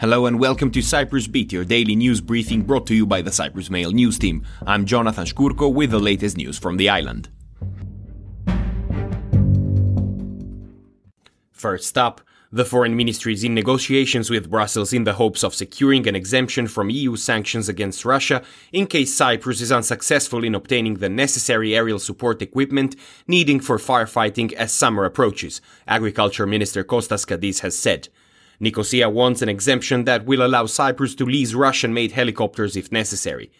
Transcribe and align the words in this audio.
Hello 0.00 0.26
and 0.26 0.38
welcome 0.38 0.70
to 0.70 0.80
Cyprus 0.80 1.26
Beat, 1.26 1.52
your 1.52 1.64
daily 1.64 1.96
news 1.96 2.20
briefing 2.20 2.62
brought 2.62 2.86
to 2.86 2.94
you 2.94 3.04
by 3.04 3.20
the 3.20 3.32
Cyprus 3.32 3.68
Mail 3.68 3.90
news 3.90 4.16
team. 4.16 4.46
I'm 4.64 4.86
Jonathan 4.86 5.24
Shkurko 5.24 5.74
with 5.74 5.90
the 5.90 5.98
latest 5.98 6.36
news 6.36 6.56
from 6.56 6.76
the 6.76 6.88
island. 6.88 7.28
First 11.50 11.98
up, 11.98 12.20
the 12.52 12.64
foreign 12.64 12.94
ministry 12.96 13.32
is 13.32 13.42
in 13.42 13.54
negotiations 13.54 14.30
with 14.30 14.48
Brussels 14.48 14.92
in 14.92 15.02
the 15.02 15.14
hopes 15.14 15.42
of 15.42 15.52
securing 15.52 16.06
an 16.06 16.14
exemption 16.14 16.68
from 16.68 16.90
EU 16.90 17.16
sanctions 17.16 17.68
against 17.68 18.04
Russia 18.04 18.44
in 18.70 18.86
case 18.86 19.12
Cyprus 19.12 19.60
is 19.60 19.72
unsuccessful 19.72 20.44
in 20.44 20.54
obtaining 20.54 20.94
the 20.94 21.08
necessary 21.08 21.74
aerial 21.74 21.98
support 21.98 22.40
equipment 22.40 22.94
needing 23.26 23.58
for 23.58 23.78
firefighting 23.78 24.52
as 24.52 24.70
summer 24.70 25.04
approaches, 25.04 25.60
Agriculture 25.88 26.46
Minister 26.46 26.84
Kostas 26.84 27.26
Kadis 27.26 27.62
has 27.62 27.76
said. 27.76 28.08
Nicosia 28.60 29.08
wants 29.08 29.42
an 29.42 29.48
exemption 29.48 30.04
that 30.04 30.24
will 30.24 30.44
allow 30.44 30.66
Cyprus 30.66 31.14
to 31.14 31.24
lease 31.24 31.54
Russian 31.54 31.94
made 31.94 32.12
helicopters 32.12 32.76
if 32.76 32.90
necessary. 32.90 33.50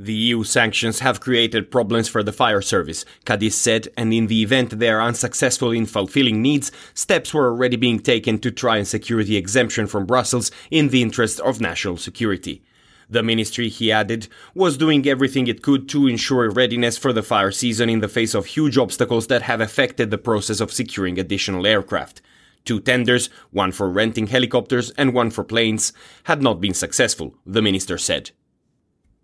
The 0.00 0.14
EU 0.14 0.44
sanctions 0.44 1.00
have 1.00 1.20
created 1.20 1.72
problems 1.72 2.08
for 2.08 2.22
the 2.22 2.32
fire 2.32 2.62
service, 2.62 3.04
Kadis 3.26 3.54
said, 3.54 3.88
and 3.96 4.14
in 4.14 4.28
the 4.28 4.42
event 4.42 4.78
they 4.78 4.90
are 4.90 5.02
unsuccessful 5.02 5.72
in 5.72 5.86
fulfilling 5.86 6.40
needs, 6.40 6.70
steps 6.94 7.34
were 7.34 7.48
already 7.48 7.76
being 7.76 7.98
taken 7.98 8.38
to 8.38 8.52
try 8.52 8.76
and 8.76 8.86
secure 8.86 9.24
the 9.24 9.36
exemption 9.36 9.88
from 9.88 10.06
Brussels 10.06 10.52
in 10.70 10.90
the 10.90 11.02
interest 11.02 11.40
of 11.40 11.60
national 11.60 11.96
security. 11.96 12.62
The 13.10 13.24
ministry, 13.24 13.68
he 13.68 13.90
added, 13.90 14.28
was 14.54 14.76
doing 14.76 15.08
everything 15.08 15.48
it 15.48 15.62
could 15.62 15.88
to 15.88 16.06
ensure 16.06 16.48
readiness 16.48 16.96
for 16.96 17.12
the 17.12 17.22
fire 17.22 17.50
season 17.50 17.90
in 17.90 18.00
the 18.00 18.08
face 18.08 18.34
of 18.34 18.46
huge 18.46 18.78
obstacles 18.78 19.26
that 19.26 19.42
have 19.42 19.60
affected 19.60 20.10
the 20.10 20.18
process 20.18 20.60
of 20.60 20.72
securing 20.72 21.18
additional 21.18 21.66
aircraft. 21.66 22.22
Two 22.68 22.80
tenders, 22.80 23.30
one 23.50 23.72
for 23.72 23.88
renting 23.88 24.26
helicopters 24.26 24.90
and 24.98 25.14
one 25.14 25.30
for 25.30 25.42
planes, 25.42 25.94
had 26.24 26.42
not 26.42 26.60
been 26.60 26.74
successful, 26.74 27.34
the 27.46 27.62
minister 27.62 27.96
said. 27.96 28.32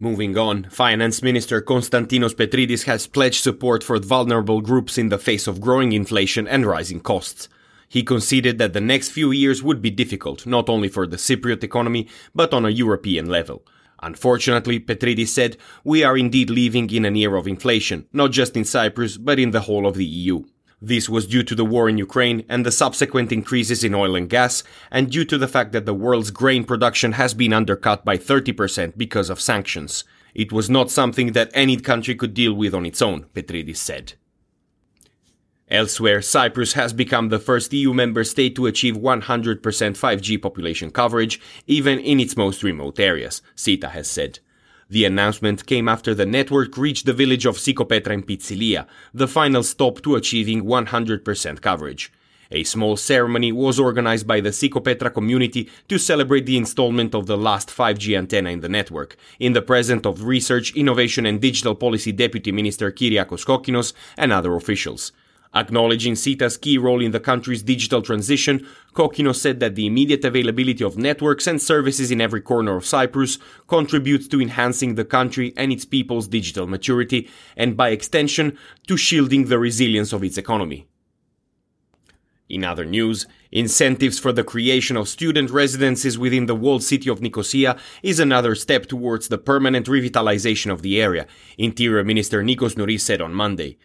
Moving 0.00 0.38
on, 0.38 0.64
Finance 0.70 1.22
Minister 1.22 1.60
Constantinos 1.60 2.34
Petrides 2.34 2.84
has 2.84 3.06
pledged 3.06 3.42
support 3.42 3.84
for 3.84 3.98
vulnerable 3.98 4.62
groups 4.62 4.96
in 4.96 5.10
the 5.10 5.18
face 5.18 5.46
of 5.46 5.60
growing 5.60 5.92
inflation 5.92 6.48
and 6.48 6.64
rising 6.64 7.00
costs. 7.00 7.50
He 7.86 8.02
conceded 8.02 8.56
that 8.56 8.72
the 8.72 8.80
next 8.80 9.10
few 9.10 9.30
years 9.30 9.62
would 9.62 9.82
be 9.82 9.90
difficult, 9.90 10.46
not 10.46 10.70
only 10.70 10.88
for 10.88 11.06
the 11.06 11.18
Cypriot 11.18 11.62
economy, 11.62 12.08
but 12.34 12.54
on 12.54 12.64
a 12.64 12.70
European 12.70 13.26
level. 13.26 13.62
Unfortunately, 14.02 14.80
Petrides 14.80 15.28
said, 15.28 15.58
we 15.84 16.02
are 16.02 16.16
indeed 16.16 16.48
living 16.48 16.88
in 16.88 17.04
an 17.04 17.14
era 17.14 17.38
of 17.38 17.46
inflation, 17.46 18.06
not 18.10 18.32
just 18.32 18.56
in 18.56 18.64
Cyprus, 18.64 19.18
but 19.18 19.38
in 19.38 19.50
the 19.50 19.60
whole 19.60 19.86
of 19.86 19.96
the 19.96 20.06
EU. 20.06 20.44
This 20.80 21.08
was 21.08 21.26
due 21.26 21.42
to 21.44 21.54
the 21.54 21.64
war 21.64 21.88
in 21.88 21.98
Ukraine 21.98 22.44
and 22.48 22.64
the 22.64 22.72
subsequent 22.72 23.32
increases 23.32 23.84
in 23.84 23.94
oil 23.94 24.16
and 24.16 24.28
gas, 24.28 24.62
and 24.90 25.10
due 25.10 25.24
to 25.24 25.38
the 25.38 25.48
fact 25.48 25.72
that 25.72 25.86
the 25.86 25.94
world's 25.94 26.30
grain 26.30 26.64
production 26.64 27.12
has 27.12 27.34
been 27.34 27.52
undercut 27.52 28.04
by 28.04 28.16
30% 28.16 28.94
because 28.96 29.30
of 29.30 29.40
sanctions. 29.40 30.04
It 30.34 30.52
was 30.52 30.68
not 30.68 30.90
something 30.90 31.32
that 31.32 31.50
any 31.54 31.76
country 31.76 32.14
could 32.14 32.34
deal 32.34 32.54
with 32.54 32.74
on 32.74 32.84
its 32.84 33.00
own, 33.00 33.26
Petrides 33.34 33.78
said. 33.78 34.14
Elsewhere, 35.68 36.20
Cyprus 36.20 36.74
has 36.74 36.92
become 36.92 37.30
the 37.30 37.38
first 37.38 37.72
EU 37.72 37.94
member 37.94 38.22
state 38.22 38.54
to 38.56 38.66
achieve 38.66 38.96
100% 38.96 39.60
5G 39.62 40.42
population 40.42 40.90
coverage, 40.90 41.40
even 41.66 41.98
in 41.98 42.20
its 42.20 42.36
most 42.36 42.62
remote 42.62 43.00
areas, 43.00 43.40
CYTA 43.56 43.90
has 43.90 44.10
said. 44.10 44.40
The 44.90 45.04
announcement 45.04 45.66
came 45.66 45.88
after 45.88 46.14
the 46.14 46.26
network 46.26 46.76
reached 46.76 47.06
the 47.06 47.12
village 47.12 47.46
of 47.46 47.56
Psykopetra 47.56 48.12
in 48.12 48.22
Pitsilia, 48.22 48.86
the 49.12 49.26
final 49.26 49.62
stop 49.62 50.02
to 50.02 50.14
achieving 50.14 50.64
100% 50.64 51.60
coverage. 51.60 52.12
A 52.50 52.64
small 52.64 52.96
ceremony 52.96 53.50
was 53.50 53.80
organized 53.80 54.26
by 54.26 54.40
the 54.40 54.50
Psykopetra 54.50 55.12
community 55.12 55.70
to 55.88 55.98
celebrate 55.98 56.46
the 56.46 56.58
installment 56.58 57.14
of 57.14 57.26
the 57.26 57.36
last 57.36 57.68
5G 57.68 58.16
antenna 58.16 58.50
in 58.50 58.60
the 58.60 58.68
network, 58.68 59.16
in 59.40 59.54
the 59.54 59.62
presence 59.62 60.06
of 60.06 60.24
Research, 60.24 60.74
Innovation 60.76 61.24
and 61.24 61.40
Digital 61.40 61.74
Policy 61.74 62.12
Deputy 62.12 62.52
Minister 62.52 62.92
Kyriakos 62.92 63.44
Kokkinos 63.46 63.94
and 64.16 64.32
other 64.32 64.54
officials. 64.54 65.12
Acknowledging 65.54 66.14
CYTA's 66.14 66.56
key 66.56 66.78
role 66.78 67.00
in 67.00 67.12
the 67.12 67.20
country's 67.20 67.62
digital 67.62 68.02
transition, 68.02 68.66
Kokkinos 68.92 69.36
said 69.36 69.60
that 69.60 69.76
the 69.76 69.86
immediate 69.86 70.24
availability 70.24 70.82
of 70.82 70.98
networks 70.98 71.46
and 71.46 71.62
services 71.62 72.10
in 72.10 72.20
every 72.20 72.40
corner 72.40 72.76
of 72.76 72.84
Cyprus 72.84 73.38
contributes 73.68 74.26
to 74.28 74.40
enhancing 74.40 74.94
the 74.96 75.04
country 75.04 75.52
and 75.56 75.72
its 75.72 75.84
people's 75.84 76.26
digital 76.26 76.66
maturity, 76.66 77.28
and 77.56 77.76
by 77.76 77.90
extension, 77.90 78.58
to 78.88 78.96
shielding 78.96 79.44
the 79.44 79.58
resilience 79.58 80.12
of 80.12 80.24
its 80.24 80.36
economy. 80.36 80.88
In 82.48 82.62
other 82.62 82.84
news, 82.84 83.26
incentives 83.52 84.18
for 84.18 84.32
the 84.32 84.44
creation 84.44 84.96
of 84.96 85.08
student 85.08 85.50
residences 85.50 86.18
within 86.18 86.46
the 86.46 86.54
walled 86.54 86.82
city 86.82 87.08
of 87.08 87.22
Nicosia 87.22 87.76
is 88.02 88.20
another 88.20 88.54
step 88.54 88.86
towards 88.86 89.28
the 89.28 89.38
permanent 89.38 89.86
revitalization 89.86 90.70
of 90.70 90.82
the 90.82 91.00
area, 91.00 91.26
Interior 91.56 92.04
Minister 92.04 92.42
Nikos 92.42 92.74
Nouris 92.74 93.00
said 93.00 93.22
on 93.22 93.32
Monday. 93.32 93.78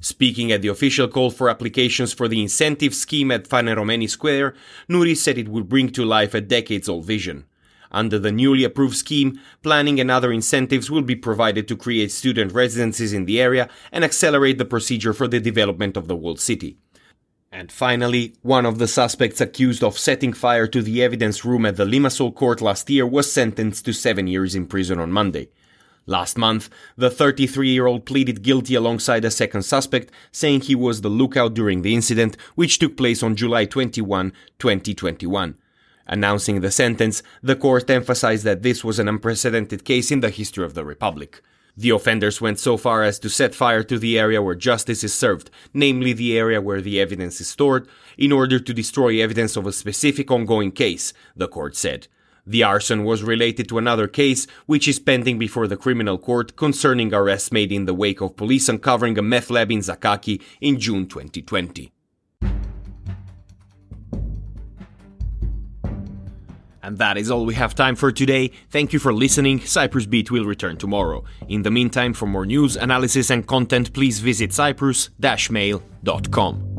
Speaking 0.00 0.52
at 0.52 0.62
the 0.62 0.68
official 0.68 1.08
call 1.08 1.30
for 1.30 1.48
applications 1.48 2.12
for 2.12 2.28
the 2.28 2.42
incentive 2.42 2.94
scheme 2.94 3.30
at 3.30 3.48
Faneromeni 3.48 4.08
Square, 4.08 4.54
Nouris 4.88 5.18
said 5.18 5.38
it 5.38 5.48
would 5.48 5.68
bring 5.68 5.88
to 5.90 6.04
life 6.04 6.34
a 6.34 6.40
decades 6.40 6.88
old 6.88 7.06
vision. 7.06 7.46
Under 7.90 8.18
the 8.18 8.32
newly 8.32 8.64
approved 8.64 8.96
scheme, 8.96 9.40
planning 9.62 9.98
and 9.98 10.10
other 10.10 10.32
incentives 10.32 10.90
will 10.90 11.02
be 11.02 11.16
provided 11.16 11.66
to 11.68 11.76
create 11.76 12.12
student 12.12 12.52
residences 12.52 13.12
in 13.12 13.24
the 13.24 13.40
area 13.40 13.68
and 13.90 14.04
accelerate 14.04 14.58
the 14.58 14.64
procedure 14.64 15.12
for 15.12 15.28
the 15.28 15.40
development 15.40 15.96
of 15.96 16.08
the 16.08 16.16
walled 16.16 16.40
city. 16.40 16.76
And 17.50 17.72
finally, 17.72 18.34
one 18.42 18.66
of 18.66 18.78
the 18.78 18.88
suspects 18.88 19.40
accused 19.40 19.82
of 19.82 19.98
setting 19.98 20.34
fire 20.34 20.66
to 20.66 20.82
the 20.82 21.02
evidence 21.02 21.44
room 21.44 21.64
at 21.64 21.76
the 21.76 21.86
Limassol 21.86 22.34
court 22.34 22.60
last 22.60 22.90
year 22.90 23.06
was 23.06 23.32
sentenced 23.32 23.84
to 23.86 23.94
seven 23.94 24.26
years 24.26 24.54
in 24.54 24.66
prison 24.66 24.98
on 24.98 25.10
Monday. 25.10 25.48
Last 26.08 26.38
month, 26.38 26.70
the 26.96 27.10
33 27.10 27.68
year 27.68 27.86
old 27.86 28.06
pleaded 28.06 28.42
guilty 28.42 28.76
alongside 28.76 29.24
a 29.24 29.30
second 29.30 29.62
suspect, 29.62 30.12
saying 30.30 30.60
he 30.60 30.76
was 30.76 31.00
the 31.00 31.08
lookout 31.08 31.54
during 31.54 31.82
the 31.82 31.94
incident, 31.94 32.36
which 32.54 32.78
took 32.78 32.96
place 32.96 33.24
on 33.24 33.34
July 33.34 33.64
21, 33.64 34.32
2021. 34.60 35.56
Announcing 36.06 36.60
the 36.60 36.70
sentence, 36.70 37.24
the 37.42 37.56
court 37.56 37.90
emphasized 37.90 38.44
that 38.44 38.62
this 38.62 38.84
was 38.84 39.00
an 39.00 39.08
unprecedented 39.08 39.84
case 39.84 40.12
in 40.12 40.20
the 40.20 40.30
history 40.30 40.64
of 40.64 40.74
the 40.74 40.84
Republic. 40.84 41.42
The 41.76 41.90
offenders 41.90 42.40
went 42.40 42.60
so 42.60 42.76
far 42.76 43.02
as 43.02 43.18
to 43.18 43.28
set 43.28 43.54
fire 43.54 43.82
to 43.82 43.98
the 43.98 44.16
area 44.16 44.40
where 44.40 44.54
justice 44.54 45.02
is 45.02 45.12
served, 45.12 45.50
namely 45.74 46.12
the 46.12 46.38
area 46.38 46.60
where 46.60 46.80
the 46.80 47.00
evidence 47.00 47.40
is 47.40 47.48
stored, 47.48 47.88
in 48.16 48.30
order 48.30 48.60
to 48.60 48.72
destroy 48.72 49.20
evidence 49.20 49.56
of 49.56 49.66
a 49.66 49.72
specific 49.72 50.30
ongoing 50.30 50.70
case, 50.70 51.12
the 51.34 51.48
court 51.48 51.74
said. 51.74 52.06
The 52.46 52.62
arson 52.62 53.04
was 53.04 53.24
related 53.24 53.68
to 53.68 53.78
another 53.78 54.06
case, 54.06 54.46
which 54.66 54.86
is 54.86 55.00
pending 55.00 55.38
before 55.38 55.66
the 55.66 55.76
criminal 55.76 56.16
court 56.16 56.56
concerning 56.56 57.12
arrests 57.12 57.50
made 57.50 57.72
in 57.72 57.86
the 57.86 57.94
wake 57.94 58.20
of 58.20 58.36
police 58.36 58.68
uncovering 58.68 59.18
a 59.18 59.22
meth 59.22 59.50
lab 59.50 59.72
in 59.72 59.80
Zakaki 59.80 60.40
in 60.60 60.78
June 60.78 61.06
2020. 61.06 61.90
And 66.82 66.98
that 66.98 67.16
is 67.18 67.32
all 67.32 67.44
we 67.44 67.54
have 67.54 67.74
time 67.74 67.96
for 67.96 68.12
today. 68.12 68.52
Thank 68.70 68.92
you 68.92 69.00
for 69.00 69.12
listening. 69.12 69.58
Cyprus 69.58 70.06
Beat 70.06 70.30
will 70.30 70.44
return 70.44 70.76
tomorrow. 70.76 71.24
In 71.48 71.62
the 71.62 71.70
meantime, 71.72 72.12
for 72.12 72.26
more 72.26 72.46
news, 72.46 72.76
analysis, 72.76 73.28
and 73.28 73.44
content, 73.44 73.92
please 73.92 74.20
visit 74.20 74.52
cyprus-mail.com. 74.52 76.75